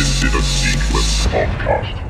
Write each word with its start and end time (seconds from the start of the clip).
This 0.00 0.22
is 0.22 0.34
a 0.34 0.42
Sequence 0.42 1.26
Podcast. 1.26 2.09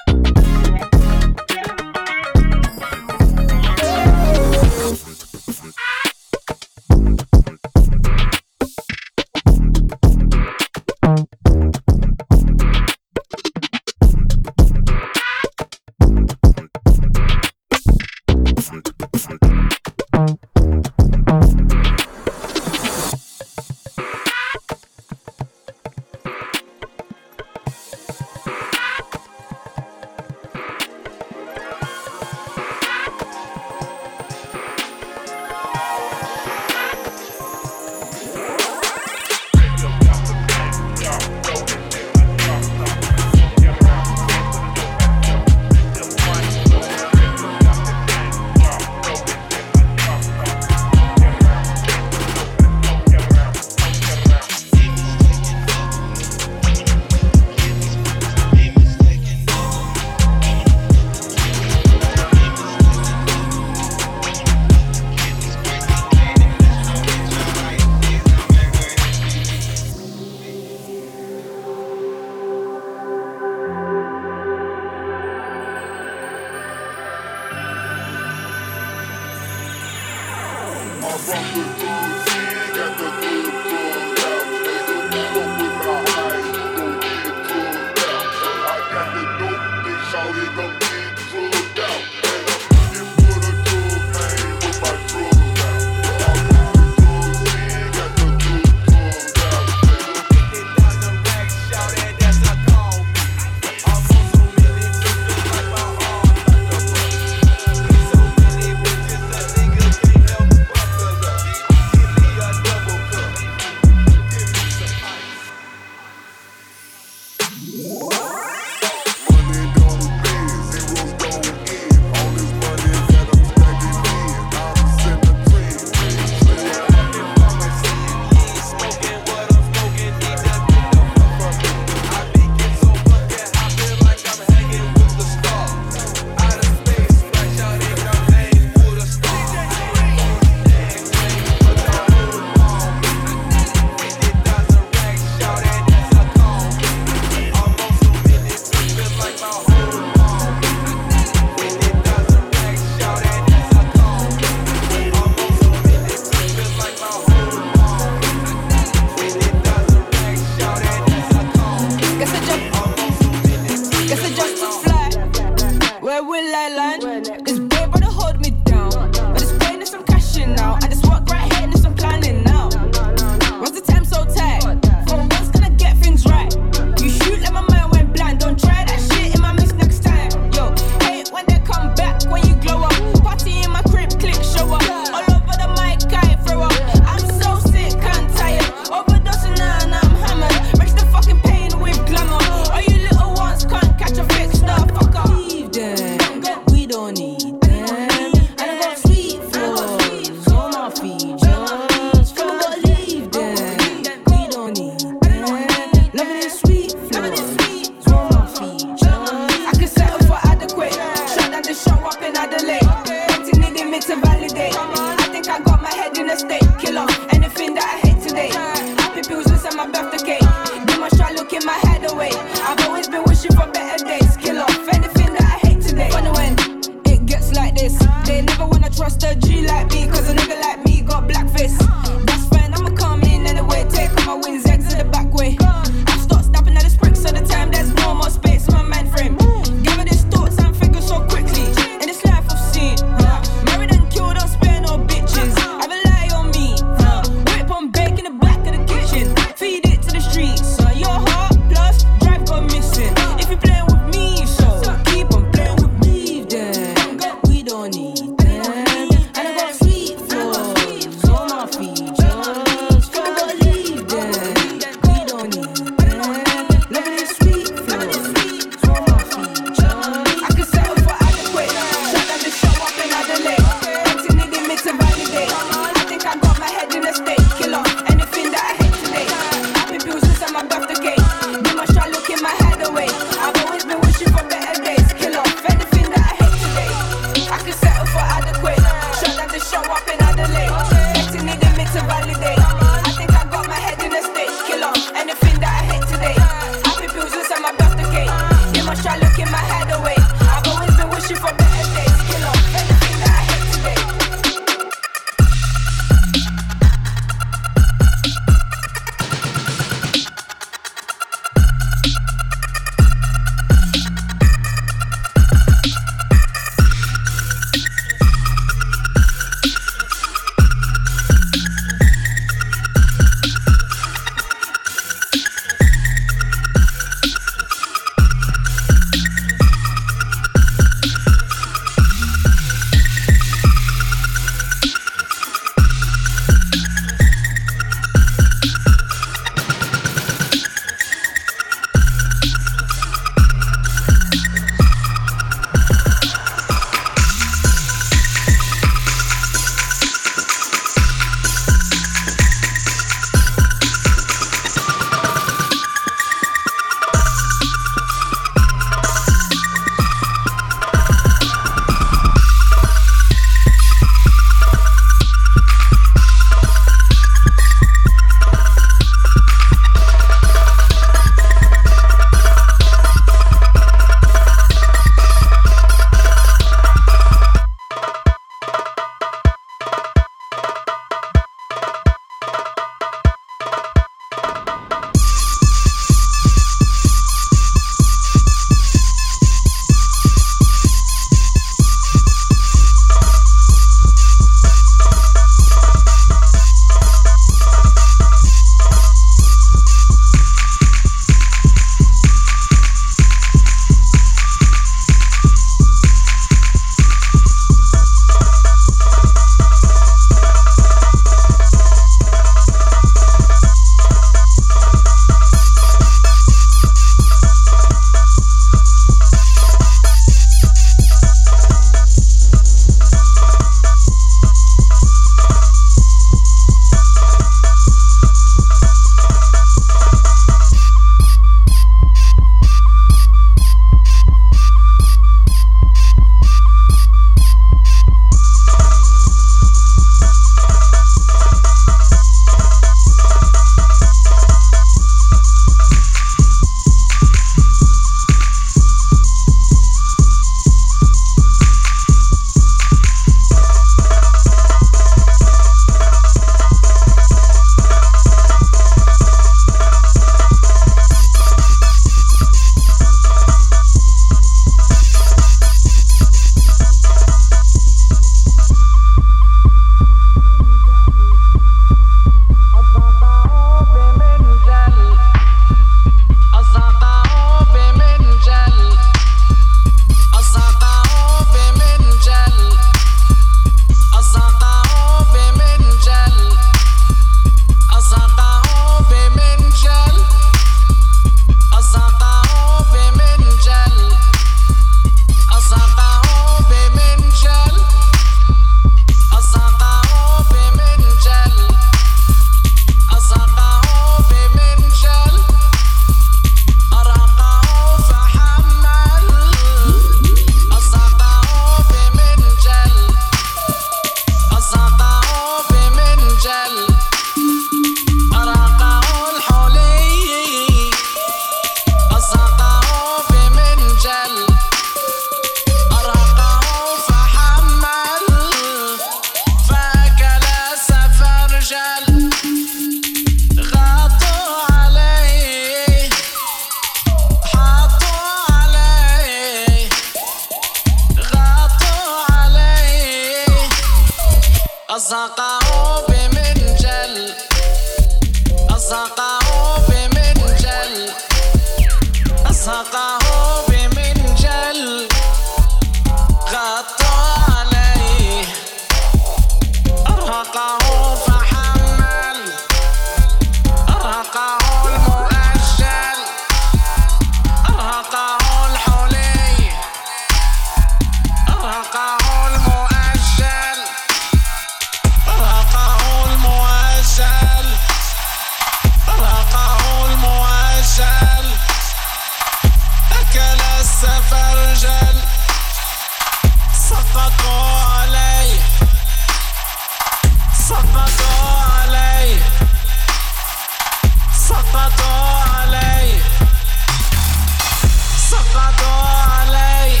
ربطوا 598.68 599.08
علي. 599.32 600.00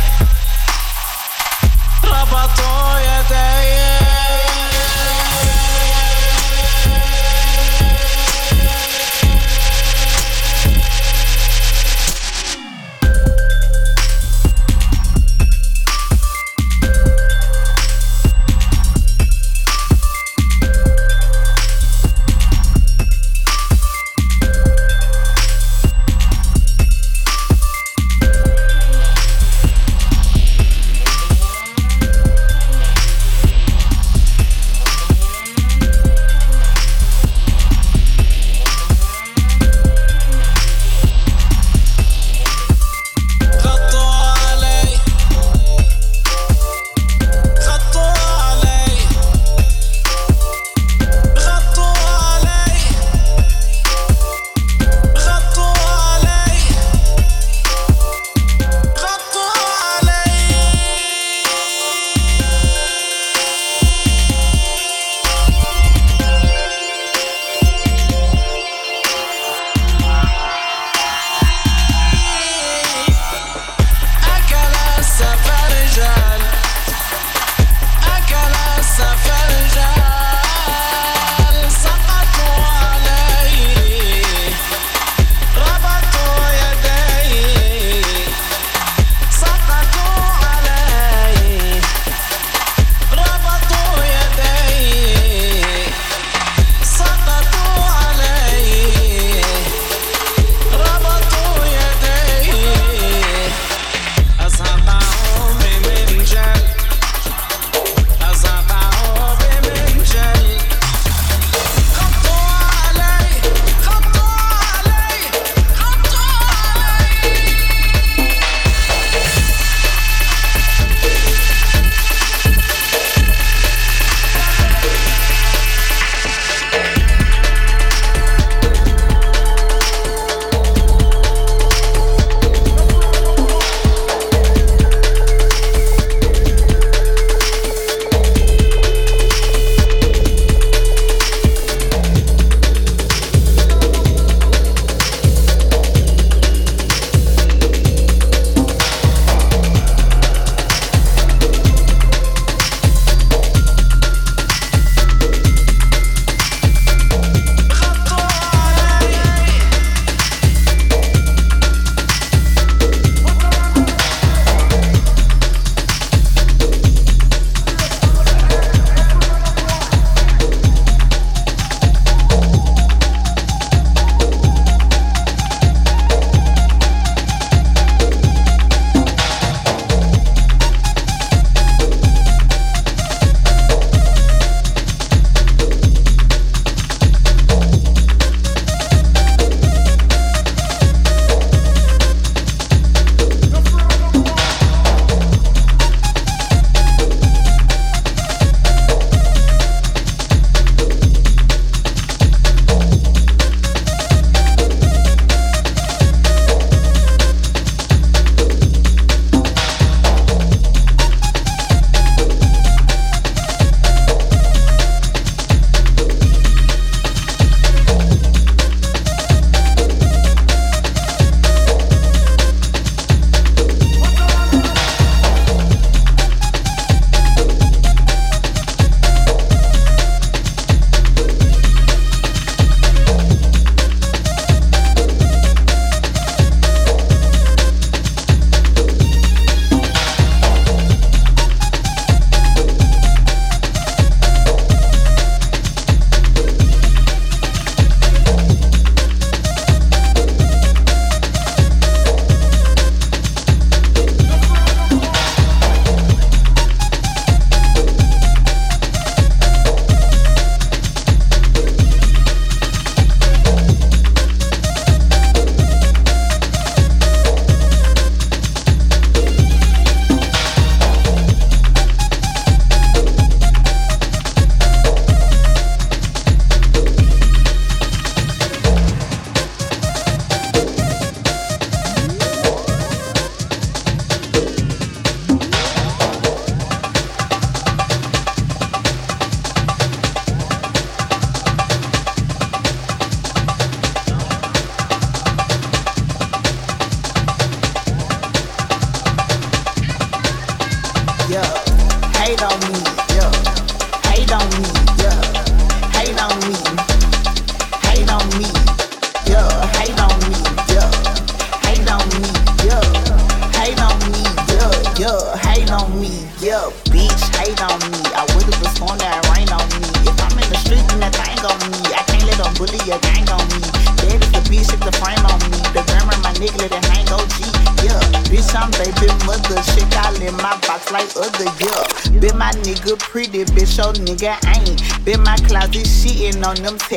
ربطوا 2.04 2.98
يدي. 2.98 3.57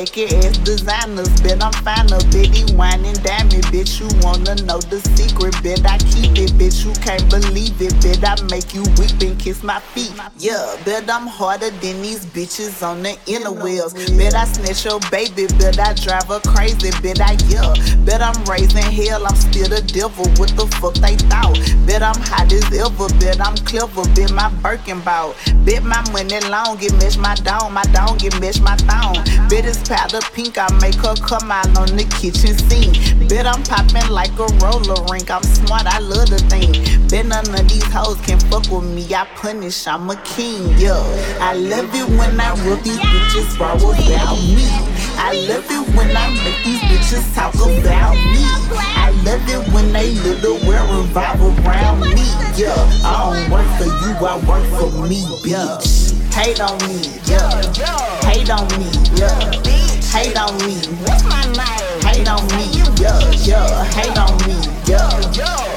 Them 0.02 0.14
taking 0.16 0.46
ass 0.46 0.58
designers. 0.58 1.30
Bet 1.42 1.64
I'm 1.64 1.74
finer, 1.84 2.20
Betty 2.32 2.74
whining 2.74 3.14
diamond, 3.24 3.64
bitch. 3.66 4.00
You 4.00 4.08
wanna 4.22 4.56
know 4.64 4.80
the 4.80 5.00
secret? 5.16 5.56
Bet 5.64 5.86
I 5.86 5.98
keep 5.98 6.38
it, 6.38 6.52
bitch. 6.58 6.86
You 6.86 6.94
can't 7.02 7.28
believe 7.30 7.82
it. 7.82 7.94
Bet 8.02 8.24
I 8.24 8.42
make 8.50 8.74
you 8.74 8.84
weep 8.98 9.22
and 9.22 9.40
kiss 9.40 9.64
my 9.64 9.80
feet. 9.80 10.14
Yeah, 10.38 10.76
bet 10.86 11.10
I'm 11.10 11.28
harder 11.28 11.70
than 11.70 12.01
bitches 12.52 12.86
on 12.86 13.02
the 13.04 13.18
inner 13.28 13.52
wheels. 13.52 13.94
Bet 14.18 14.36
I 14.36 14.46
snatch 14.46 14.86
your 14.86 15.00
baby, 15.10 15.48
bet 15.58 15.80
I 15.80 15.94
drive 15.94 16.28
her 16.28 16.40
crazy, 16.48 16.92
bet 17.02 17.22
I 17.22 17.34
yell. 17.48 17.74
Bet 18.06 18.22
I'm 18.22 18.36
raising 18.46 18.84
hell, 18.84 19.26
I'm 19.26 19.36
still 19.36 19.70
the 19.70 19.82
devil. 19.82 20.26
What 20.36 20.50
the 20.56 20.68
fuck 20.80 20.96
they 20.96 21.16
thought? 21.30 21.56
Bet 21.88 22.04
I'm 22.04 22.20
hot 22.20 22.52
as 22.52 22.66
ever, 22.74 23.08
bet 23.20 23.40
I'm 23.40 23.56
clever, 23.64 24.04
bet 24.16 24.32
my 24.32 24.50
Birkin 24.62 25.02
bout. 25.02 25.36
Bet 25.66 25.84
my 25.84 26.02
money 26.12 26.40
long, 26.50 26.78
get 26.78 26.94
mesh 26.94 27.18
my 27.18 27.36
down, 27.36 27.74
my 27.74 27.84
down 27.94 28.18
get 28.18 28.40
mesh 28.40 28.60
my 28.60 28.76
thong. 28.88 29.16
Bet 29.48 29.66
it's 29.66 29.88
powder 29.88 30.20
pink, 30.34 30.58
I 30.58 30.68
make 30.82 30.96
her 30.96 31.16
come 31.16 31.52
out 31.52 31.78
on 31.78 31.96
the 31.96 32.04
kitchen 32.20 32.58
sink. 32.68 33.30
Bet 33.30 33.46
I'm 33.46 33.64
popping 33.64 34.10
like 34.10 34.36
a 34.40 34.48
roller 34.60 35.00
rink, 35.12 35.32
I'm 35.32 35.44
smart, 35.44 35.86
I 35.86 36.00
love 36.00 36.30
the 36.30 36.40
thing. 36.52 36.72
Bet 37.08 37.26
none 37.26 37.48
of 37.48 37.70
these 37.70 37.92
hoes 37.92 38.20
can 38.22 38.40
fuck 38.52 38.70
with 38.72 38.84
me, 38.84 39.14
I 39.14 39.26
punish, 39.36 39.88
I'm 39.88 40.10
a 40.10 40.16
king, 40.24 40.78
yeah. 40.78 41.00
I 41.40 41.54
love 41.54 41.94
it 41.94 42.08
when 42.18 42.41
I 42.42 42.54
rub 42.66 42.82
these 42.84 42.98
bitches 42.98 43.60
raw 43.60 43.76
about 43.76 44.38
me. 44.42 44.66
I 45.16 45.34
love 45.48 45.70
it 45.70 45.96
when 45.96 46.10
I 46.18 46.28
make 46.44 46.58
these 46.66 46.82
bitches 46.90 47.24
talk 47.36 47.54
about 47.54 48.16
me. 48.16 48.44
I 48.98 49.12
love 49.24 49.48
it 49.48 49.74
when 49.74 49.94
they 49.94 50.10
little 50.26 50.58
wear 50.68 50.82
revolve 50.90 51.40
around 51.66 52.02
me. 52.02 52.26
Yeah, 52.58 52.74
I 53.06 53.46
don't 53.46 53.52
work 53.52 53.68
for 53.78 53.86
you, 53.86 54.12
I 54.26 54.36
work 54.50 54.66
for 54.74 54.92
me, 55.08 55.22
bitch. 55.46 56.12
Hate 56.34 56.60
on 56.60 56.78
me, 56.90 57.14
yeah. 57.30 57.62
Hate 58.26 58.50
on 58.50 58.68
me, 58.80 58.90
yeah. 59.16 59.52
Hate 60.10 60.38
on 60.38 60.58
me. 60.66 60.82
What's 61.06 61.24
my 61.24 61.44
name? 61.54 62.02
Hate 62.04 62.28
on 62.28 62.42
me, 62.58 62.82
yeah, 63.00 63.22
yeah. 63.46 63.86
Hate 63.94 64.18
on 64.18 64.36
me, 64.48 64.58
yeah. 64.90 65.08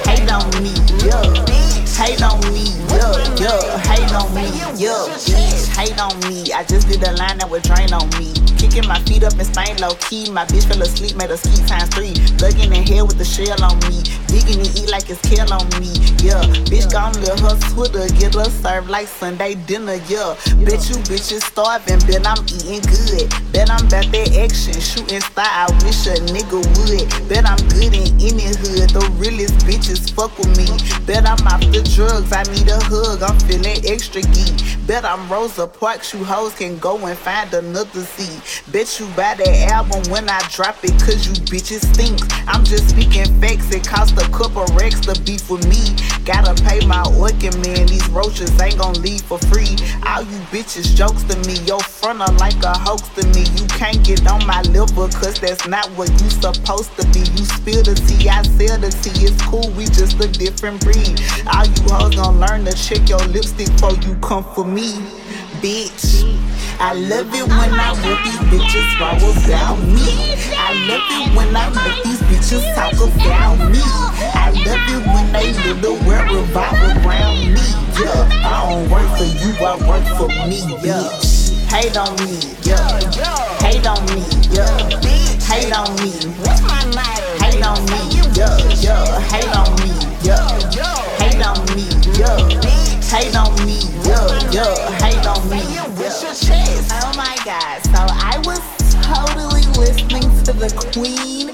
Hate 0.09 0.31
on 0.33 0.48
me, 0.62 0.72
yeah. 1.05 1.83
Hate 1.94 2.22
on 2.22 2.40
me, 2.52 2.74
yeah, 2.90 3.14
yeah. 3.38 3.78
Hate 3.87 4.12
on 4.12 4.35
me, 4.35 4.42
yeah. 4.74 5.07
Bitch, 5.14 5.76
hate 5.78 5.98
on 6.02 6.18
me. 6.28 6.52
I 6.52 6.64
just 6.64 6.88
did 6.88 7.02
a 7.02 7.12
line 7.12 7.38
that 7.38 7.48
would 7.48 7.62
drain 7.62 7.92
on 7.94 8.11
me. 8.18 8.35
Kicking 8.59 8.88
my 8.88 8.98
feet 9.07 9.22
up 9.22 9.38
in 9.38 9.44
Spain 9.44 9.76
low 9.78 9.94
key. 10.02 10.28
My 10.30 10.44
bitch 10.46 10.66
fell 10.66 10.83
asleep, 10.83 11.16
made 11.16 11.30
a 11.30 11.37
ski 11.37 11.62
times 11.66 11.88
three. 11.94 12.18
Lugging 12.42 12.74
in 12.74 12.83
hell 12.83 13.07
with 13.07 13.18
the 13.18 13.24
shell 13.24 13.62
on 13.62 13.78
me. 13.87 14.02
Digging 14.26 14.59
to 14.59 14.68
eat 14.74 14.90
like 14.90 15.09
it's 15.09 15.22
kale 15.22 15.46
on 15.52 15.62
me. 15.78 15.94
Yeah, 16.18 16.42
bitch 16.66 16.90
gon' 16.90 17.14
let 17.22 17.38
her 17.38 17.54
Twitter 17.70 18.11
get 18.18 18.35
her 18.35 18.50
served 18.50 18.90
like 18.90 19.07
Sunday 19.07 19.54
dinner. 19.54 20.00
Yeah, 20.11 20.35
bet 20.66 20.83
you 20.90 20.98
bitches 21.07 21.46
starving, 21.46 22.02
bet 22.11 22.26
I'm 22.26 22.42
eating 22.50 22.83
good. 22.90 23.30
Bet 23.54 23.70
I'm 23.70 23.87
about 23.87 24.11
that 24.11 24.35
action, 24.35 24.74
shooting 24.80 25.20
star. 25.20 25.46
I 25.46 25.70
wish 25.87 26.11
a 26.11 26.18
nigga 26.35 26.59
would. 26.59 27.07
Bet 27.28 27.46
I'm 27.46 27.61
good 27.70 27.94
in 27.94 28.11
any 28.18 28.50
hood. 28.50 28.90
The 28.90 29.04
realest 29.20 29.54
bitches 29.62 30.11
fuck 30.11 30.35
with 30.38 30.57
me. 30.59 30.66
Bet 31.07 31.28
I'm 31.28 31.38
the 31.70 31.83
drugs, 31.84 32.32
I 32.32 32.42
need 32.54 32.68
a 32.68 32.78
hug. 32.84 33.22
I'm 33.22 33.38
feeling 33.40 33.84
extra 33.86 34.22
geek. 34.22 34.86
Bet 34.86 35.04
I'm 35.04 35.30
Rosa 35.32 35.66
Parks, 35.66 36.12
you 36.12 36.22
hoes 36.22 36.54
can 36.54 36.78
go 36.78 37.06
and 37.06 37.16
find 37.16 37.52
another 37.54 38.00
seat. 38.00 38.62
Bet 38.70 39.00
you 39.00 39.06
buy 39.16 39.34
that 39.34 39.70
album 39.72 40.02
when 40.12 40.28
I 40.28 40.40
drop 40.50 40.76
it, 40.84 40.92
cause 41.00 41.26
you 41.26 41.32
bitches 41.48 41.88
stink. 41.94 42.20
I'm 42.46 42.64
just 42.64 42.90
speaking 42.90 43.24
facts, 43.40 43.72
it 43.74 43.86
cost 43.86 44.12
a 44.20 44.28
couple 44.30 44.64
racks 44.76 45.00
to 45.06 45.18
beef 45.22 45.48
with 45.50 45.66
me. 45.68 45.96
Gotta 46.24 46.52
pay 46.64 46.84
my 46.86 47.02
organ, 47.16 47.52
man. 47.62 47.86
These 47.86 48.06
roaches 48.08 48.52
ain't 48.60 48.78
gon' 48.78 49.00
leave 49.00 49.22
for 49.22 49.38
free. 49.48 49.76
All 50.06 50.22
you 50.22 50.38
bitches 50.52 50.94
jokes 50.94 51.22
to 51.24 51.36
me. 51.48 51.60
Your 51.64 51.80
front 51.80 52.20
are 52.20 52.32
like 52.36 52.62
a 52.62 52.76
hoax 52.76 53.08
to 53.16 53.26
me. 53.28 53.44
You 53.56 53.66
can't 53.68 54.04
get 54.04 54.26
on 54.26 54.46
my 54.46 54.60
liver, 54.68 55.08
cause 55.16 55.40
that's 55.40 55.66
not 55.66 55.86
what 55.96 56.10
you 56.20 56.28
supposed 56.28 56.94
to 56.96 57.06
be. 57.08 57.20
You 57.20 57.44
spill 57.56 57.82
the 57.82 57.94
tea, 57.94 58.28
I 58.28 58.42
sell 58.42 58.78
the 58.80 58.90
tea. 59.00 59.24
It's 59.24 59.40
cool, 59.42 59.70
we 59.72 59.84
just 59.86 60.20
a 60.20 60.28
different 60.28 60.84
breed. 60.84 61.20
All 61.48 61.64
you 61.78 61.94
hoes 61.94 62.14
gon' 62.16 62.40
learn 62.40 62.64
to 62.64 62.72
check 62.72 63.08
your 63.08 63.24
lipstick 63.28 63.68
before 63.68 63.92
you 63.92 64.14
come 64.16 64.44
for 64.54 64.64
me, 64.64 64.92
bitch. 65.60 66.24
I 66.80 66.92
love 66.92 67.32
it 67.32 67.46
when 67.46 67.72
I 67.72 67.90
rip 68.02 68.18
these 68.24 68.42
bitches 68.50 68.98
raw 68.98 69.14
about 69.16 69.78
me. 69.87 70.34
I 70.58 70.74
love 70.88 71.06
it 71.08 71.37
when 71.37 71.54
I 71.56 71.70
make 71.70 72.02
these 72.04 72.20
bitches 72.28 72.64
talk 72.74 72.94
about 72.94 73.56
me. 73.70 73.80
I 74.34 74.50
love 74.50 74.84
it 74.90 75.06
when 75.06 75.32
they 75.32 75.52
little 75.72 75.96
wear 76.06 76.24
revolve 76.26 76.74
around 77.06 77.54
me. 77.54 77.60
Yeah, 77.94 78.28
I 78.42 78.68
don't 78.68 78.90
work 78.90 79.06
for 79.16 79.24
you, 79.24 79.54
I 79.64 79.76
work 79.87 80.04
for 80.18 80.28
me, 80.48 80.60
Yeah, 80.82 81.08
Hate 81.70 81.96
on 81.96 82.14
me, 82.24 82.40
yeah. 82.62 83.00
Hate 83.62 83.87
on 83.87 84.04
me, 84.10 84.22
yeah. 84.50 85.00
Hate 85.46 85.72
on 85.72 85.94
me. 86.02 86.10
What's 86.42 86.62
my 86.62 86.82
name? 86.90 87.24
Hate 87.40 87.64
on 87.64 87.78
me, 87.87 88.20
yeah, 88.34 88.58
yeah. 88.82 89.20
Hate 89.30 89.56
on 89.56 89.70
me, 89.80 89.94
Yeah, 90.22 90.70
yeah. 90.70 91.23
Hate 91.34 91.46
on 91.46 91.66
me, 91.74 91.82
yeah. 92.14 92.38
Hate 93.10 93.34
on 93.34 93.50
me, 93.66 93.82
yeah, 94.06 94.50
yeah. 94.54 94.90
Hate 95.02 95.26
on 95.26 95.42
me. 95.50 95.58
Oh 96.92 97.12
my 97.16 97.36
god, 97.44 97.82
so 97.82 98.06
I 98.06 98.40
was 98.46 98.62
totally 99.02 99.66
listening 99.74 100.30
to 100.44 100.52
the 100.52 100.70
queen, 100.94 101.50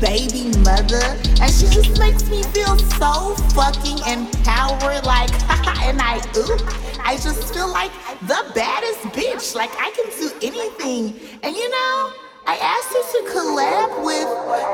baby 0.00 0.48
mother, 0.64 1.04
and 1.44 1.52
she 1.52 1.68
just 1.68 2.00
makes 2.00 2.24
me 2.30 2.42
feel 2.54 2.78
so 2.96 3.36
fucking 3.52 3.98
empowered. 4.08 5.04
Like, 5.04 5.28
and 5.84 6.00
I, 6.00 6.24
ooh, 6.34 6.56
I 7.04 7.18
just 7.20 7.52
feel 7.52 7.68
like 7.68 7.92
the 8.22 8.50
baddest 8.54 9.00
bitch. 9.12 9.54
Like, 9.54 9.72
I 9.76 9.92
can 9.92 10.08
do 10.18 10.32
anything. 10.40 11.12
And 11.42 11.54
you 11.54 11.68
know, 11.68 12.12
I 12.46 12.56
asked 12.56 12.96
her 12.96 13.04
to 13.12 13.30
collab 13.36 14.06
with 14.06 14.30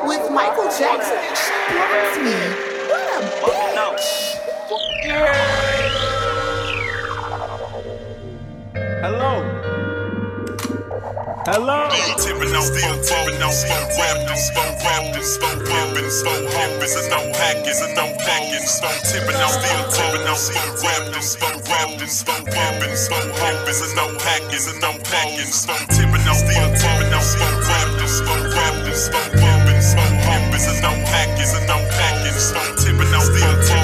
with 0.06 0.30
Michael 0.30 0.70
Jackson, 0.70 1.18
and 1.18 1.36
she 1.42 1.50
blows 1.74 2.18
me. 2.22 2.38
What 2.88 3.18
a 3.18 3.96
bitch! 3.96 4.33
Hello. 9.04 9.38
Hello. 11.46 11.86
Tipping 12.18 12.18
tipping 12.18 12.50
and 12.50 12.52
no 12.52 12.58
and 12.58 13.38
no 13.38 13.50
tipping 13.54 13.78
tipping 19.04 19.30
and 19.30 19.38
no 19.38 19.54
and 19.54 20.24
no 20.24 20.34
tipping 20.34 20.34
tipping 20.34 20.34
and 20.34 20.34
no 20.34 20.50
and 32.96 33.10
no 33.10 33.20
tipping 33.20 33.62
tipping 33.62 33.83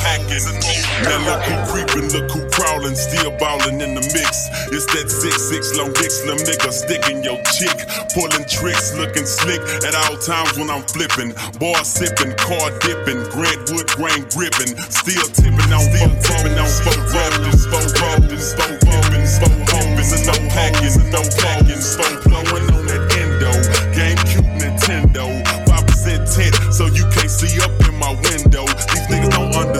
package, 0.00 0.44
and 0.46 0.58
no 0.60 0.70
Now 1.06 1.18
look 1.26 1.42
who 1.44 1.56
creeping, 1.70 2.08
look 2.12 2.30
who 2.30 2.42
crawling, 2.50 2.94
still 2.94 3.30
ballin' 3.38 3.80
in 3.80 3.94
the 3.94 4.04
mix. 4.14 4.50
It's 4.70 4.86
that 4.94 5.08
six 5.10 5.36
six 5.50 5.74
long 5.76 5.92
dick 5.92 6.10
slim 6.10 6.38
nigga 6.38 6.70
sticking 6.72 7.22
your 7.24 7.38
chick, 7.56 7.76
pulling 8.14 8.46
tricks, 8.46 8.94
looking 8.94 9.26
slick. 9.26 9.60
At 9.86 9.94
all 9.94 10.16
times 10.18 10.56
when 10.58 10.70
I'm 10.70 10.82
flipping. 10.86 11.34
Bar 11.58 11.84
sipping, 11.84 12.34
car 12.36 12.70
dipping, 12.80 13.22
Grant 13.30 13.70
Wood 13.70 13.88
grain 13.94 14.26
gripping, 14.30 14.74
still 14.90 15.26
tipping 15.34 15.70
on, 15.70 15.82
still 15.90 16.12
tipping 16.24 16.56
on, 16.58 16.68
spoke 16.68 17.04
rapping, 17.12 17.56
spoke 17.56 17.92
rapping, 18.00 18.38
spoke 18.40 18.78
pumping, 18.82 19.26
spoke 19.26 19.62
humping, 19.70 20.08
and 20.10 20.24
no 20.26 20.36
packing, 20.50 20.94
no 21.10 21.22
packing, 21.38 21.82
blowing 22.26 22.49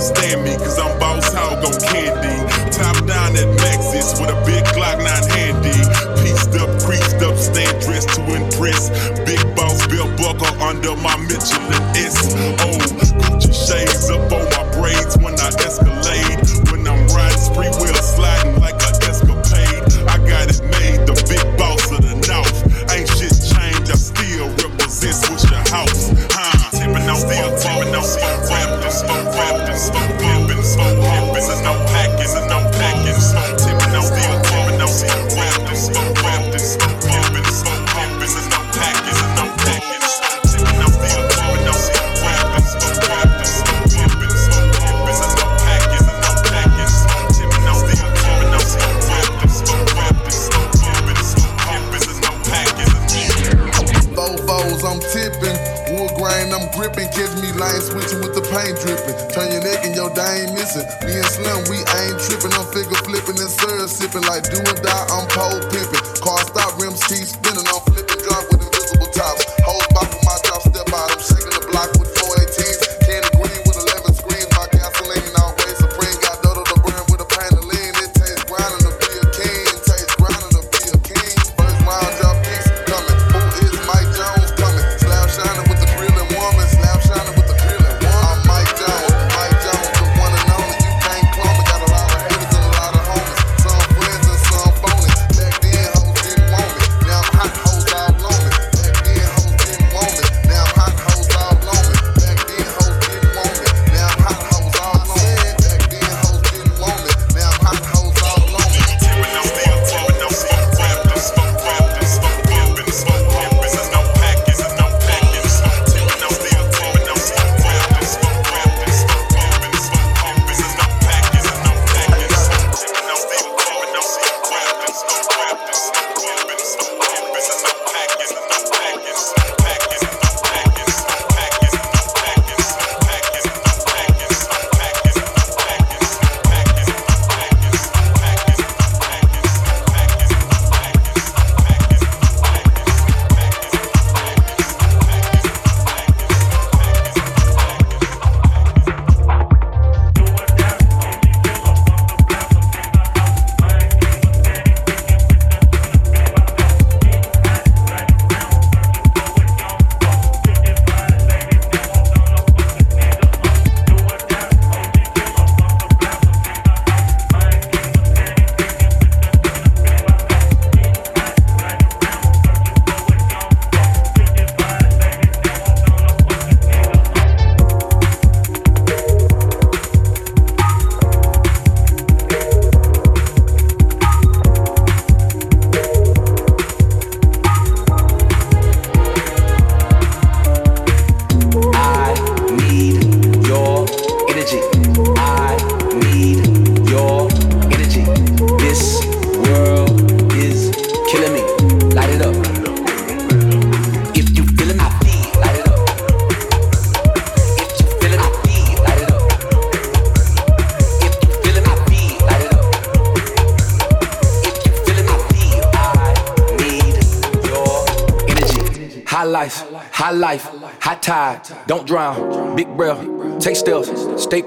understand 0.00 0.42
me, 0.44 0.56
cause 0.56 0.78
I'm 0.78 0.98
boss 0.98 1.32
hog 1.32 1.62
on 1.62 1.78
candy. 1.78 2.36
Top 2.72 2.96
down 3.06 3.36
at 3.36 3.48
Maxis 3.60 4.18
with 4.18 4.30
a 4.30 4.38
big 4.46 4.64
Glock 4.72 4.96
9 4.96 5.04
handy. 5.36 5.76
Pieced 6.22 6.56
up, 6.56 6.70
creased 6.80 7.20
up, 7.20 7.36
stand 7.36 7.80
dressed 7.82 8.08
to 8.16 8.22
impress. 8.32 8.88
Big 9.26 9.40
boss 9.54 9.86
belt 9.88 10.16
buckle 10.16 10.62
under 10.62 10.96
my 10.96 11.16
Michelin 11.28 11.82
S. 11.96 12.34
Oh, 12.64 13.09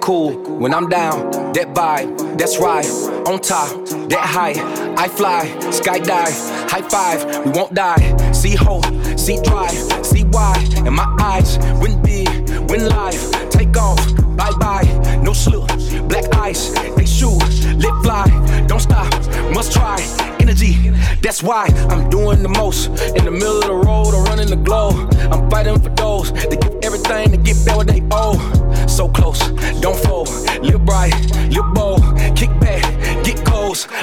cool 0.03 0.33
when 0.59 0.73
I'm 0.73 0.89
down. 0.89 1.31
That 1.53 1.73
vibe, 1.73 2.37
that's 2.37 2.59
right, 2.59 2.85
on 3.25 3.39
top, 3.39 3.69
that 4.09 4.19
high. 4.19 4.55
I 4.97 5.07
fly, 5.07 5.47
sky 5.71 5.99
skydive, 5.99 6.69
high 6.69 6.81
five, 6.89 7.45
we 7.45 7.51
won't 7.51 7.73
die. 7.73 8.03
See 8.33 8.53
hope, 8.53 8.85
see 9.17 9.41
drive, 9.41 9.71
see 10.05 10.25
why. 10.25 10.55
And 10.85 10.93
my 10.93 11.07
eyes, 11.21 11.57
win 11.81 12.01
big, 12.01 12.27
win 12.69 12.89
life, 12.89 13.31
take 13.49 13.77
off, 13.77 14.01
bye 14.35 14.51
bye, 14.59 14.83
no 15.23 15.31
slip, 15.31 15.67
black 16.09 16.25
ice, 16.35 16.71
they 16.97 17.05
shoot, 17.05 17.39
lit 17.77 17.95
fly, 18.03 18.25
don't 18.67 18.81
stop, 18.81 19.09
must 19.53 19.71
try, 19.71 19.95
energy, 20.41 20.89
that's 21.21 21.41
why 21.41 21.67
I'm 21.89 22.09
doing 22.09 22.43
the 22.43 22.49
most. 22.49 22.87
In 23.15 23.23
the 23.23 23.31
middle 23.31 23.59
of 23.59 23.67
the 23.67 23.73
road 23.73 24.13
or 24.13 24.23
running 24.23 24.49
the 24.49 24.57
globe, 24.57 25.15
I'm 25.31 25.49
fighting 25.49 25.79
for 25.79 25.91
those 25.91 26.33
that 26.33 26.59
give 26.61 26.75
everything 26.83 27.31
to 27.31 27.37
get 27.37 27.65
back 27.65 27.77
what 27.77 27.87
they 27.87 28.01
owe. 28.11 28.35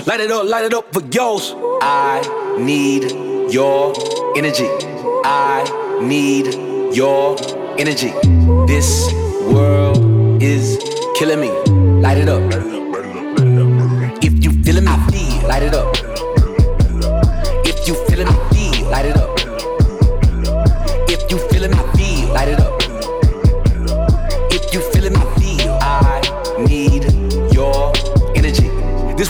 Light 0.07 0.21
it 0.21 0.31
up, 0.31 0.45
light 0.47 0.65
it 0.65 0.75
up 0.75 0.93
for 0.93 1.03
yours. 1.13 1.55
I 1.83 2.21
need 2.59 3.11
your 3.53 3.95
energy. 4.37 4.69
I 5.25 5.65
need 6.03 6.55
your 6.95 7.37
energy. 7.79 8.13
This 8.67 9.13
world 9.45 10.43
is 10.43 10.79
killing 11.17 11.41
me. 11.41 11.51
Light 12.01 12.19
it 12.19 12.29
up. 12.29 12.43
If 14.23 14.45
you 14.45 14.51
feeling 14.63 14.85
me, 14.85 14.91
I 14.91 15.11
feel. 15.11 15.49
Light 15.49 15.63
it 15.63 15.75
up. 15.75 16.00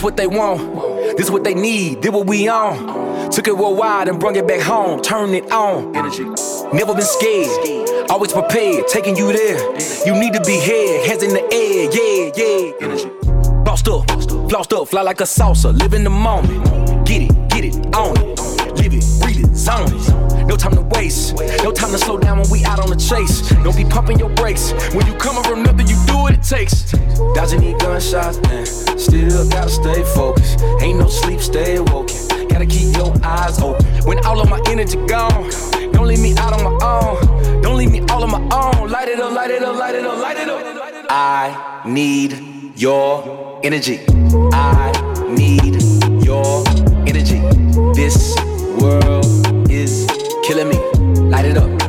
This 0.01 0.05
what 0.05 0.17
they 0.17 0.25
want. 0.25 1.15
This 1.15 1.27
is 1.27 1.31
what 1.31 1.43
they 1.43 1.53
need. 1.53 2.01
Did 2.01 2.11
what 2.11 2.25
we 2.25 2.47
on. 2.47 3.29
Took 3.29 3.47
it 3.47 3.55
worldwide 3.55 4.07
and 4.07 4.19
brung 4.19 4.35
it 4.35 4.47
back 4.47 4.59
home. 4.59 4.99
Turn 4.99 5.29
it 5.35 5.51
on. 5.51 5.95
Energy. 5.95 6.23
Never 6.73 6.95
been 6.95 7.03
scared. 7.03 8.09
Always 8.09 8.33
prepared. 8.33 8.87
Taking 8.87 9.15
you 9.15 9.31
there. 9.31 9.59
You 10.03 10.19
need 10.19 10.33
to 10.33 10.41
be 10.41 10.59
here. 10.59 11.05
Hands 11.05 11.21
in 11.21 11.29
the 11.35 11.43
air. 11.53 11.91
Yeah, 11.93 12.31
yeah. 12.35 12.73
Energy. 12.81 13.11
Bossed 13.63 13.87
up, 13.89 14.07
flossed 14.49 14.75
up, 14.75 14.87
fly 14.87 15.03
like 15.03 15.21
a 15.21 15.25
salsa, 15.25 15.71
live 15.79 15.93
in 15.93 16.03
the 16.03 16.09
moment. 16.09 16.65
Get 17.05 17.21
it, 17.21 17.49
get 17.49 17.63
it, 17.63 17.95
on 17.95 18.17
it, 18.17 18.30
No 20.51 20.57
time 20.57 20.73
to 20.73 20.81
waste, 20.81 21.33
no 21.63 21.71
time 21.71 21.91
to 21.91 21.97
slow 21.97 22.17
down 22.17 22.37
when 22.37 22.49
we 22.49 22.65
out 22.65 22.77
on 22.77 22.89
the 22.89 22.97
chase. 22.97 23.39
Don't 23.63 23.73
be 23.73 23.85
pumping 23.85 24.19
your 24.19 24.27
brakes 24.31 24.73
when 24.93 25.07
you 25.07 25.13
coming 25.13 25.43
from 25.43 25.63
nothing. 25.63 25.87
You 25.87 25.95
do 26.05 26.17
what 26.17 26.33
it 26.33 26.43
takes. 26.43 26.91
Dodging 27.33 27.61
these 27.61 27.77
gunshots, 27.77 28.37
and 28.49 28.67
still 28.99 29.47
gotta 29.47 29.69
stay 29.69 30.03
focused. 30.13 30.59
Ain't 30.81 30.99
no 30.99 31.07
sleep, 31.07 31.39
stay 31.39 31.77
awoken. 31.77 32.17
Gotta 32.49 32.65
keep 32.65 32.93
your 32.97 33.15
eyes 33.23 33.61
open. 33.61 33.85
When 34.03 34.19
all 34.25 34.41
of 34.41 34.49
my 34.49 34.61
energy 34.67 34.97
gone, 35.07 35.49
don't 35.93 36.05
leave 36.05 36.19
me 36.19 36.35
out 36.35 36.51
on 36.51 36.65
my 36.65 36.85
own. 36.85 37.61
Don't 37.61 37.77
leave 37.77 37.91
me 37.93 38.01
all 38.09 38.21
on 38.21 38.31
my 38.31 38.43
own. 38.53 38.89
Light 38.89 39.07
it 39.07 39.21
up, 39.21 39.31
light 39.31 39.51
it 39.51 39.63
up, 39.63 39.77
light 39.77 39.95
it 39.95 40.03
up, 40.03 40.19
light 40.19 40.35
it 40.35 40.49
up. 40.49 41.05
I 41.09 41.81
need 41.85 42.73
your 42.75 43.61
energy. 43.63 44.01
I 44.51 44.91
need 45.29 45.81
your 46.25 46.67
energy. 47.07 47.39
This 47.95 48.35
world 48.81 49.40
killing 50.51 50.67
me. 50.67 50.77
Light 51.29 51.45
it 51.45 51.57
up. 51.57 51.80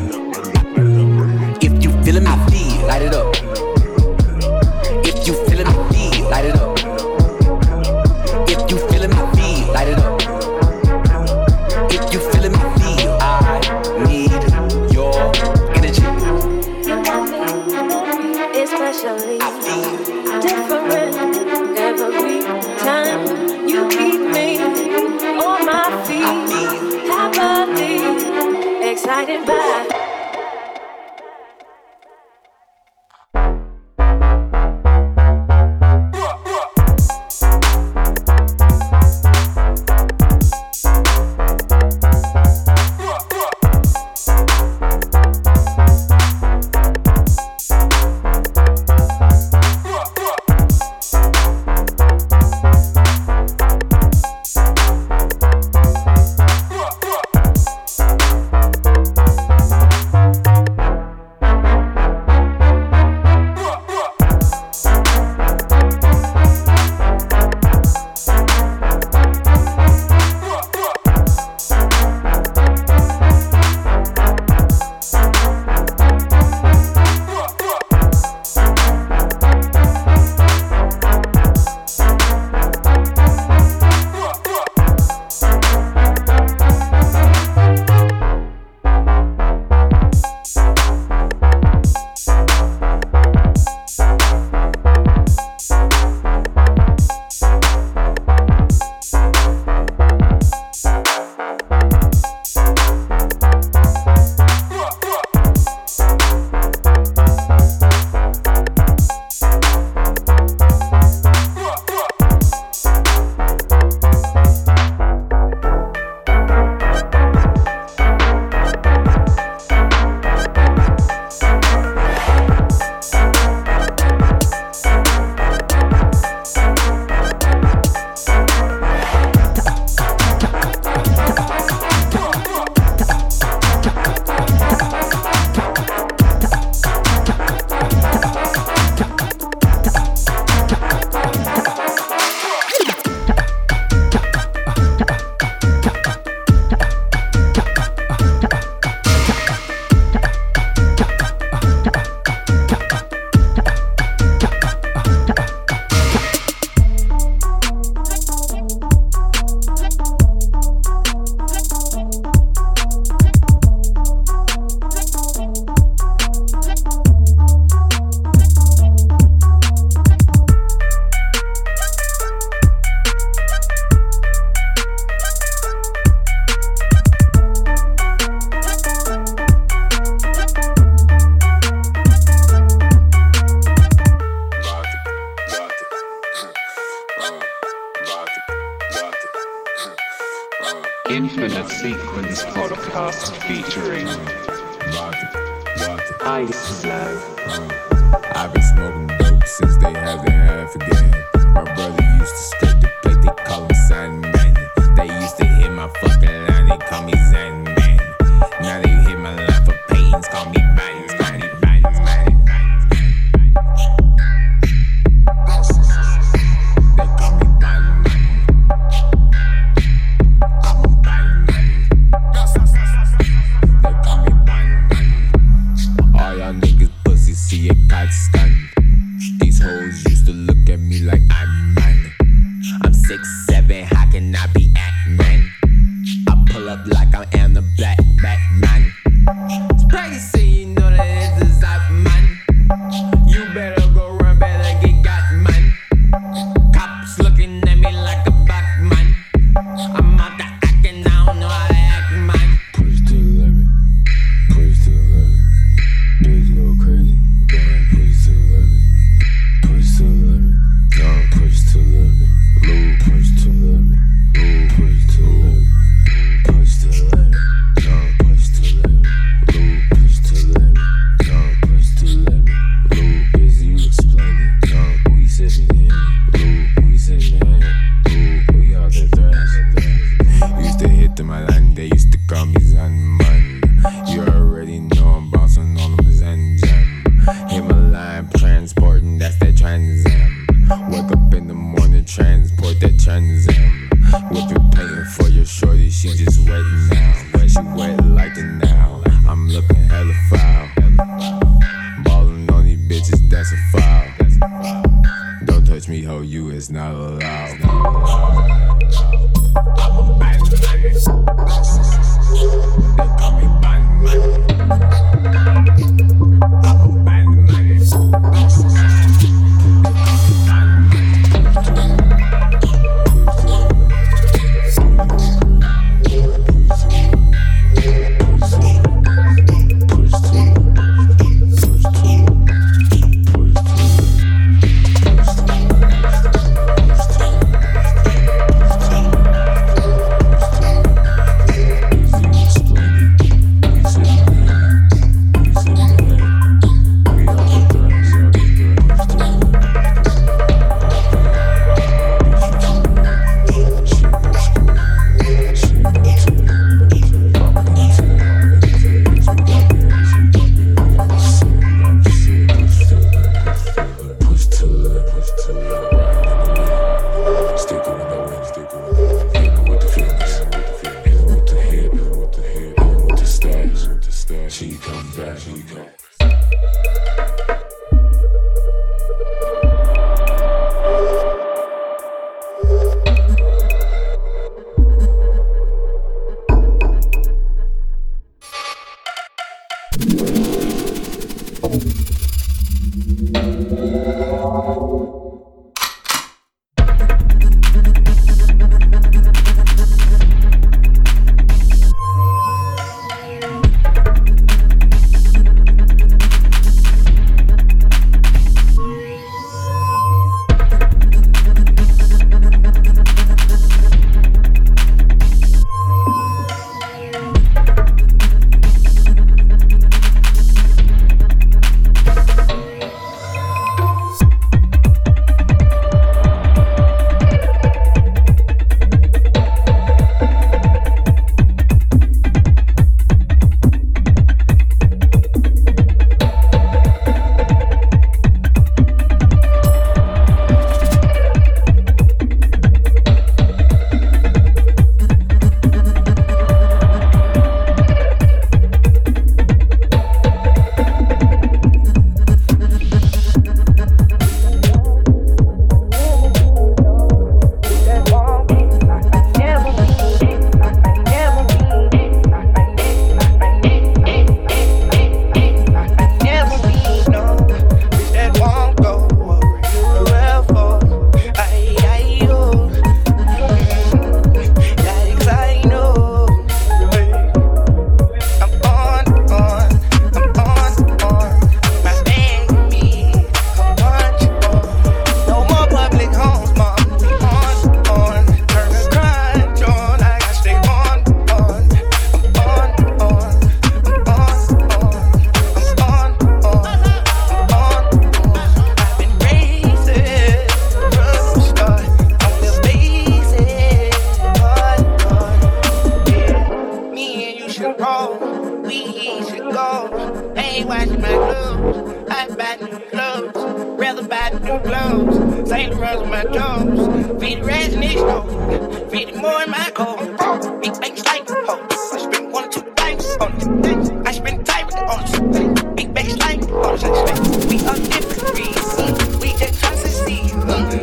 We 526.83 526.89
are 526.89 527.77
increasing. 527.77 529.21
We 529.21 529.33
get 529.39 529.55
trying 529.55 529.79
to 529.79 529.89
see. 529.89 530.33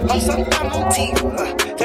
On 0.08 0.22
some 0.22 0.46
penalty. 0.46 1.79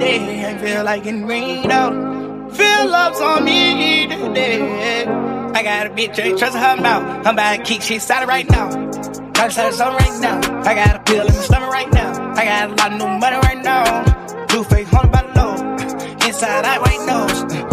I 0.00 0.58
Feel 0.62 0.84
like 0.84 1.06
it 1.06 1.24
rained 1.24 1.72
out. 1.72 1.92
Feel 2.52 2.94
ups 2.94 3.20
on 3.20 3.44
me 3.44 4.06
today. 4.06 5.04
I 5.54 5.62
got 5.62 5.86
a 5.86 5.90
bitch, 5.90 6.18
ain't 6.18 6.38
trust 6.38 6.56
her 6.56 6.76
mouth. 6.76 7.26
I'm 7.26 7.34
about 7.34 7.56
to 7.56 7.62
kick 7.62 7.82
shit 7.82 8.00
started 8.02 8.28
right 8.28 8.48
now. 8.48 8.70
Got 9.32 9.46
to 9.46 9.50
starting 9.50 9.76
something 9.76 10.06
right 10.06 10.20
now. 10.20 10.62
I 10.62 10.74
got 10.74 10.96
a 10.96 10.98
pill 11.00 11.26
in 11.26 11.34
my 11.34 11.40
stomach 11.42 11.70
right 11.70 11.92
now. 11.92 12.32
I 12.34 12.44
got 12.44 12.70
a 12.70 12.74
lot 12.74 12.92
of 12.92 12.98
new 12.98 13.18
money 13.18 13.36
right 13.36 13.62
now. 13.62 14.46
Blue 14.46 14.64
face, 14.64 14.88
hundred 14.88 15.12
by 15.12 15.22
the 15.22 15.40
low. 15.40 16.26
Inside, 16.26 16.64
I 16.64 16.78
white 16.78 17.06
nose. 17.06 17.67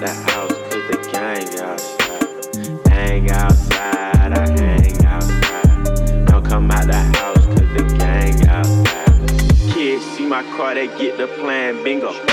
the 0.00 0.08
house 0.08 0.52
to 0.70 0.78
the 0.88 1.08
gang 1.10 1.58
outside. 1.58 2.86
Hang 2.88 3.30
outside, 3.30 4.32
I 4.32 4.48
hang 4.50 5.04
outside. 5.04 6.26
Don't 6.26 6.44
come 6.44 6.70
out 6.70 6.86
the 6.86 6.94
house 6.94 7.44
cause 7.46 7.56
the 7.56 7.96
gang 7.98 8.48
outside. 8.48 9.74
Kids 9.74 10.04
see 10.04 10.26
my 10.26 10.42
car, 10.56 10.74
they 10.74 10.86
get 10.98 11.16
the 11.16 11.26
plan 11.26 11.82
bingo. 11.82 12.27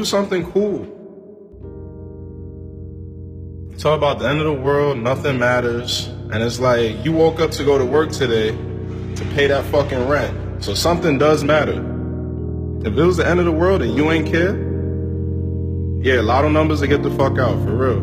do 0.00 0.04
something 0.06 0.50
cool. 0.52 0.86
Talk 3.76 3.98
about 3.98 4.18
the 4.18 4.28
end 4.28 4.40
of 4.40 4.46
the 4.46 4.62
world, 4.62 4.98
nothing 4.98 5.38
matters. 5.38 6.06
And 6.32 6.42
it's 6.42 6.58
like 6.58 7.04
you 7.04 7.12
woke 7.12 7.38
up 7.38 7.50
to 7.52 7.64
go 7.64 7.76
to 7.76 7.84
work 7.84 8.10
today 8.10 8.50
to 9.16 9.24
pay 9.34 9.46
that 9.48 9.64
fucking 9.66 10.08
rent. 10.08 10.64
So 10.64 10.72
something 10.72 11.18
does 11.18 11.44
matter. 11.44 11.84
If 12.80 12.96
it 12.96 13.04
was 13.04 13.18
the 13.18 13.28
end 13.28 13.40
of 13.40 13.44
the 13.44 13.52
world 13.52 13.82
and 13.82 13.94
you 13.94 14.10
ain't 14.10 14.26
care, 14.26 14.56
yeah, 16.02 16.20
a 16.20 16.24
lot 16.24 16.46
of 16.46 16.52
numbers 16.52 16.80
to 16.80 16.86
get 16.86 17.02
the 17.02 17.10
fuck 17.10 17.38
out, 17.38 17.62
for 17.62 17.76
real. 17.76 18.00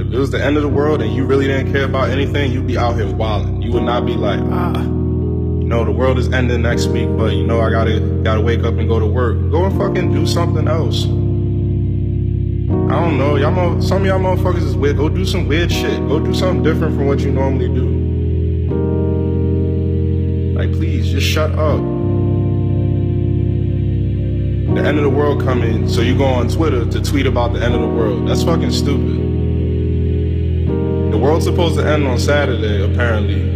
If 0.00 0.12
it 0.12 0.18
was 0.18 0.30
the 0.30 0.42
end 0.42 0.56
of 0.56 0.62
the 0.62 0.68
world 0.68 1.02
and 1.02 1.12
you 1.12 1.24
really 1.24 1.48
didn't 1.48 1.72
care 1.72 1.84
about 1.84 2.10
anything, 2.10 2.52
you'd 2.52 2.68
be 2.68 2.78
out 2.78 2.94
here 2.94 3.12
wilding. 3.12 3.60
You 3.60 3.72
would 3.72 3.82
not 3.82 4.06
be 4.06 4.14
like, 4.14 4.40
ah, 4.52 4.95
you 5.66 5.70
know, 5.70 5.84
the 5.84 5.90
world 5.90 6.16
is 6.16 6.32
ending 6.32 6.62
next 6.62 6.86
week, 6.86 7.08
but 7.16 7.34
you 7.34 7.44
know, 7.44 7.60
I 7.60 7.70
gotta 7.70 7.98
gotta 8.22 8.40
wake 8.40 8.62
up 8.62 8.74
and 8.74 8.88
go 8.88 9.00
to 9.00 9.06
work. 9.06 9.50
Go 9.50 9.64
and 9.64 9.76
fucking 9.76 10.12
do 10.14 10.24
something 10.24 10.68
else. 10.68 11.06
I 11.06 13.00
don't 13.00 13.18
know, 13.18 13.34
y'all 13.34 13.50
mo- 13.50 13.80
some 13.80 14.02
of 14.02 14.06
y'all 14.06 14.20
motherfuckers 14.20 14.62
is 14.62 14.76
weird. 14.76 14.96
Go 14.96 15.08
do 15.08 15.24
some 15.24 15.48
weird 15.48 15.72
shit. 15.72 15.98
Go 16.06 16.20
do 16.20 16.32
something 16.32 16.62
different 16.62 16.94
from 16.94 17.08
what 17.08 17.18
you 17.18 17.32
normally 17.32 17.66
do. 17.66 17.84
Like, 20.56 20.70
please, 20.70 21.10
just 21.10 21.26
shut 21.26 21.50
up. 21.50 21.80
The 24.76 24.82
end 24.86 24.98
of 24.98 25.02
the 25.02 25.10
world 25.10 25.42
coming, 25.42 25.88
so 25.88 26.00
you 26.00 26.16
go 26.16 26.26
on 26.26 26.46
Twitter 26.48 26.86
to 26.88 27.02
tweet 27.02 27.26
about 27.26 27.54
the 27.54 27.60
end 27.60 27.74
of 27.74 27.80
the 27.80 27.88
world. 27.88 28.28
That's 28.28 28.44
fucking 28.44 28.70
stupid. 28.70 29.16
The 31.10 31.18
world's 31.18 31.44
supposed 31.44 31.74
to 31.74 31.84
end 31.84 32.06
on 32.06 32.20
Saturday, 32.20 32.84
apparently, 32.84 33.55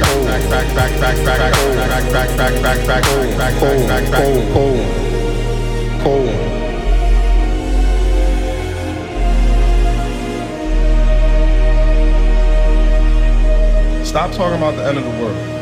back 0.00 0.08
home 0.08 0.24
back 0.24 0.42
back 0.50 0.74
back 0.74 1.00
back 1.00 1.16
back 1.24 1.38
back 1.38 1.54
home 1.54 1.76
back 1.76 2.12
back 2.12 2.36
back 2.36 2.62
back 2.62 2.86
back 2.86 3.04
home 3.04 3.38
back 3.38 3.54
home 3.54 3.86
back 3.88 4.10
back 4.10 4.24
home 4.52 4.86
home 6.00 6.60
Stop 14.04 14.32
talking 14.32 14.58
about 14.58 14.74
the 14.74 14.84
end 14.84 14.98
of 14.98 15.04
the 15.04 15.10
world. 15.10 15.59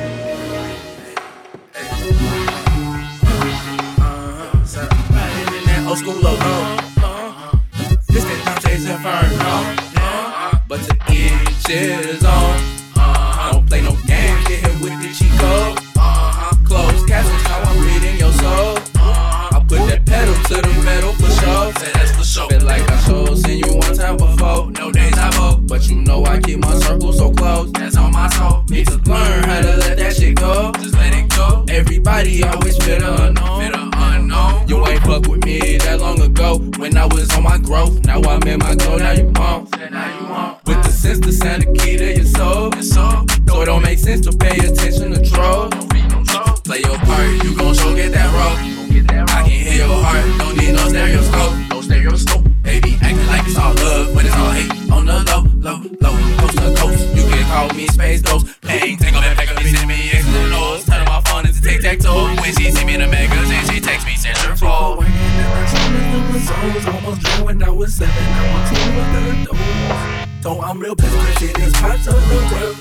Though 70.49 70.63
I'm 70.63 70.81
real 70.81 70.97
pissed, 70.97 71.13
this 71.41 71.77
of 72.09 72.25
the 72.25 72.41
world. 72.49 72.73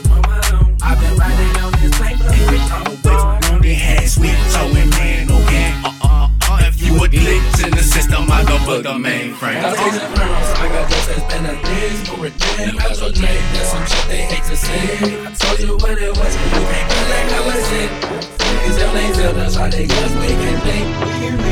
I've 0.79 0.97
been 1.03 1.17
riding 1.19 1.55
on 1.59 1.71
this 1.75 1.91
plane 1.99 2.15
for 2.15 2.31
years. 2.31 2.63
I'm 2.71 2.87
a 2.87 3.51
On 3.51 3.59
the 3.59 3.73
head, 3.73 4.07
sweet, 4.07 4.39
so 4.55 4.71
and 4.71 4.89
man, 4.95 5.27
okay. 5.27 5.75
Uh, 5.83 5.91
uh 5.99 6.29
uh 6.47 6.63
if 6.63 6.79
you 6.79 6.95
a 6.95 7.07
glitch 7.11 7.67
in 7.67 7.71
the 7.75 7.83
system, 7.83 8.31
I 8.31 8.45
go 8.47 8.55
for 8.63 8.79
the 8.79 8.95
mainframe. 8.95 9.59
I 9.59 9.75
got 9.75 10.87
this 10.87 11.11
as 11.11 11.23
been 11.27 11.43
a 11.43 11.59
thing, 11.59 12.15
more 12.15 12.31
than 12.31 12.75
Metro 12.77 13.11
J. 13.11 13.35
That's 13.51 13.67
some 13.75 13.83
shit 13.83 14.07
they 14.07 14.21
hate 14.31 14.47
to 14.47 14.55
see. 14.55 15.27
I 15.27 15.35
told 15.35 15.59
you 15.59 15.75
what 15.75 15.99
it 15.99 16.15
was, 16.15 16.33
but 16.39 16.49
you 16.55 16.63
can't 16.71 16.87
feel 16.87 17.07
like 17.11 17.29
I 17.35 17.41
was 17.51 17.67
it. 17.83 17.91
Cause 18.63 18.77
them 18.79 18.95
names 18.95 19.19
up, 19.19 19.35
that's 19.35 19.55
how 19.55 19.67
they 19.67 19.87
just 19.87 20.15
we 20.15 20.27
can 20.39 20.57
think. 20.63 20.87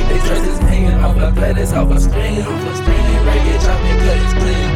They 0.08 0.20
trust 0.24 0.48
is 0.48 0.60
hanging 0.60 0.96
off 1.04 1.20
a 1.20 1.36
planet, 1.36 1.74
off 1.76 1.92
a 1.92 2.00
screen, 2.00 2.40
off 2.40 2.68
a 2.72 2.76
screen. 2.80 3.04
Break 3.28 3.44
it, 3.52 3.60
drop 3.60 3.84
it, 3.84 4.00
cut 4.00 4.16
it 4.16 4.40
clean. 4.40 4.75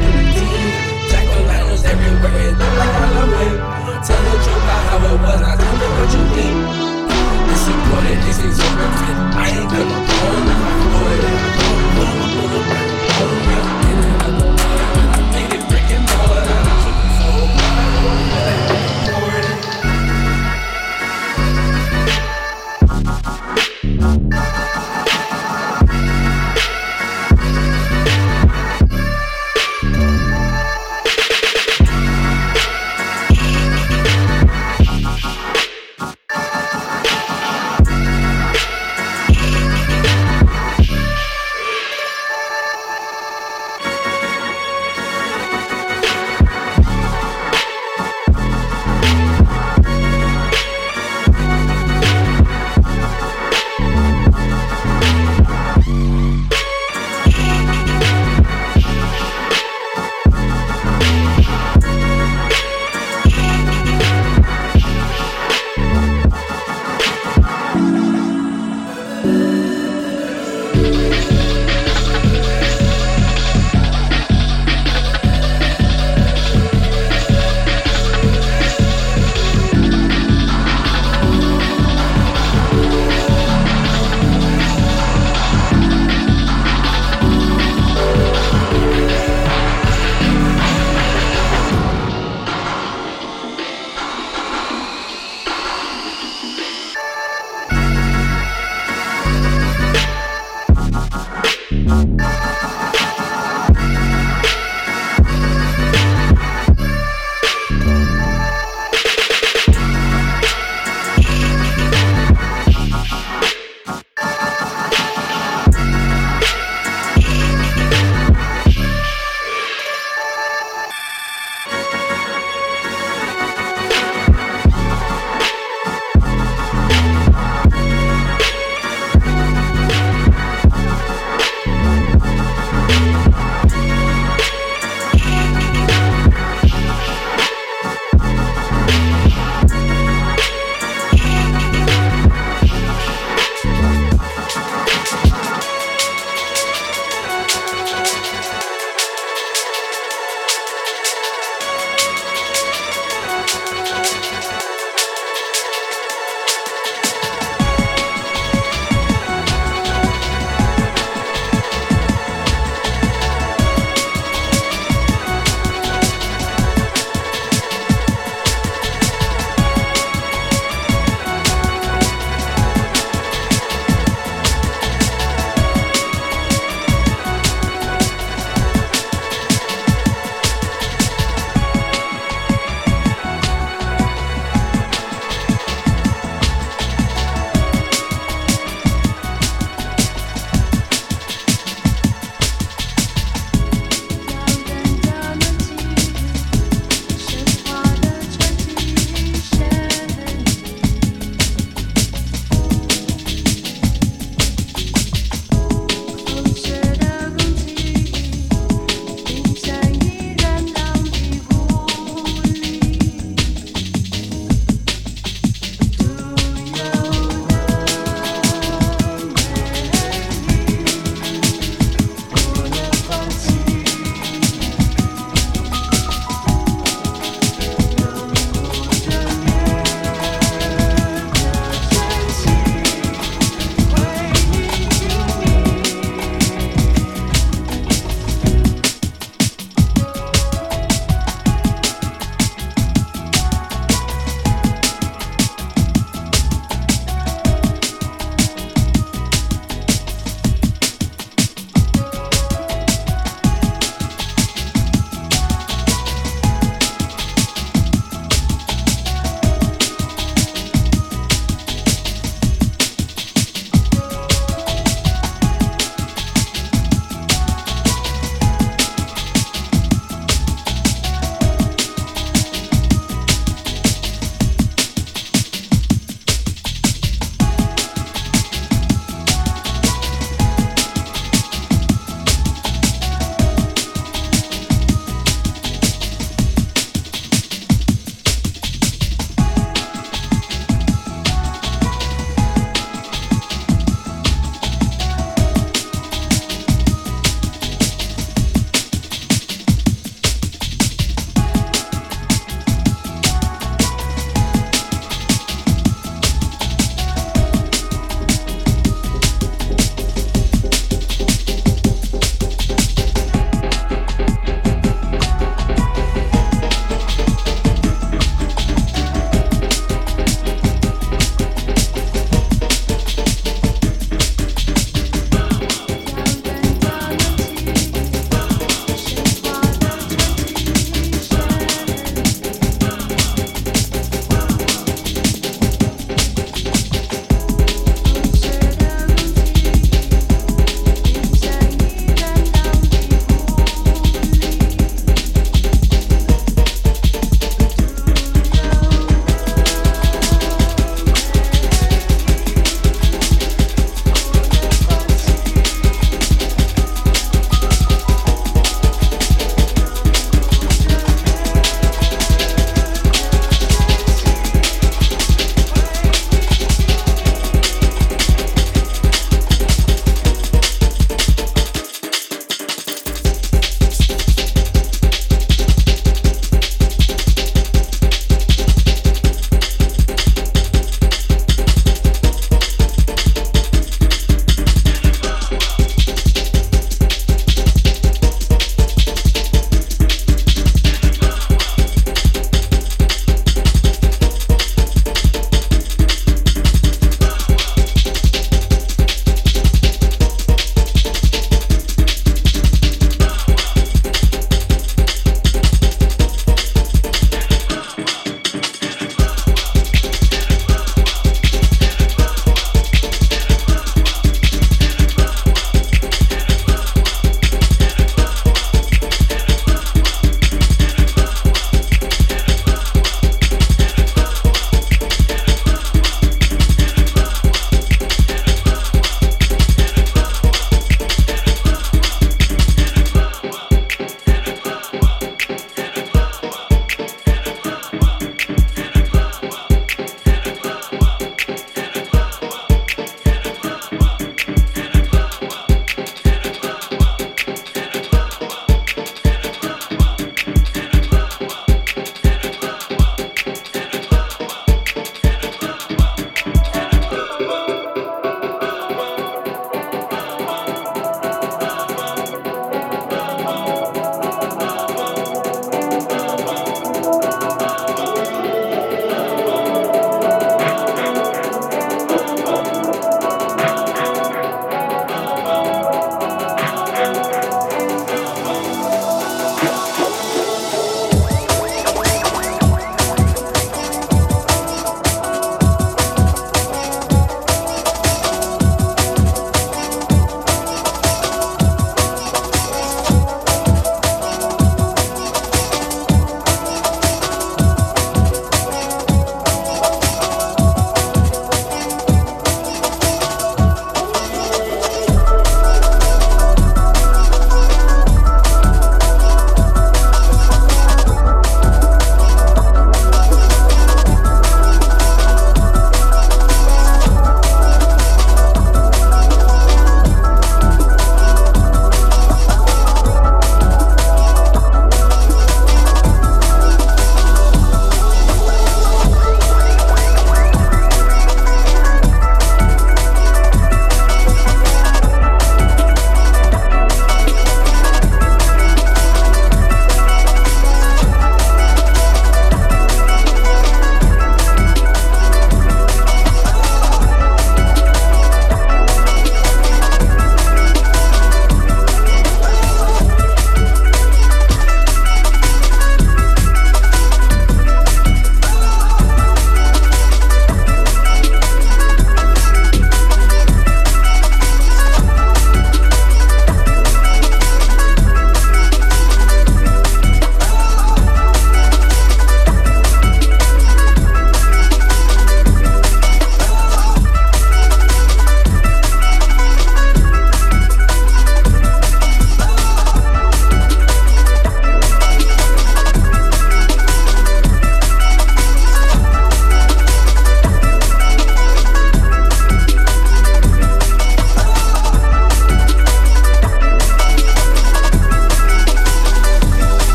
Everywhere, 1.89 2.37
it 2.45 2.53
look 2.53 2.73
like 2.77 2.93
Halloween. 3.01 3.57
Tell 4.05 4.21
the 4.21 4.35
truth 4.45 4.61
about 4.61 4.81
how 4.89 5.01
it 5.09 5.17
was, 5.25 5.39
not 5.41 5.57
tell 5.57 5.73
me 5.73 5.87
what 5.97 6.09
you 6.13 6.23
think. 6.37 6.55
It's 7.49 7.65
important, 7.65 8.19
it's 8.29 8.39
exorbitant. 8.45 9.19
I 9.33 9.49
ain't 9.49 9.69
gonna 9.73 9.97
pull 10.05 10.37
it, 10.37 10.59
for 10.93 11.09
it. 11.09 11.23
Pull 13.17 13.33
it, 13.49 13.65
it 13.89 14.08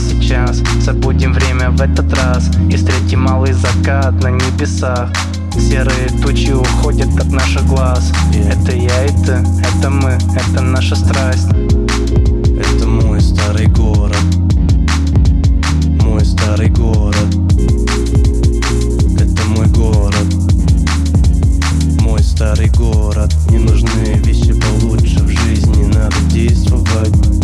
сейчас 0.00 0.62
Забудем 0.80 1.32
время 1.34 1.70
в 1.70 1.80
этот 1.82 2.12
раз 2.14 2.48
И 2.70 2.76
встретим 2.76 3.20
малый 3.20 3.52
закат 3.52 4.12
на 4.22 4.30
небесах 4.30 5.10
Серые 5.52 6.08
тучи 6.22 6.52
уходят 6.52 7.14
от 7.18 7.30
наших 7.30 7.66
глаз 7.66 8.12
Это 8.32 8.72
я 8.72 9.04
и 9.04 9.08
ты, 9.08 9.32
это 9.32 9.90
мы, 9.90 10.18
это 10.34 10.62
наша 10.62 10.96
страсть 10.96 11.48
Это 11.50 12.86
мой 12.86 13.20
старый 13.20 13.66
город. 13.66 14.16
Мой 16.02 16.24
старый 16.24 16.70
город. 16.70 17.28
Это 19.20 19.44
мой 19.44 19.66
город. 19.66 20.26
Мой 22.00 22.22
старый 22.22 22.70
город. 22.70 23.34
Не 23.50 23.58
нужны 23.58 24.20
вещи 24.24 24.52
получше 24.52 25.20
в 25.20 25.28
жизни 25.28 25.84
Надо 25.84 26.16
Действовать 26.30 27.35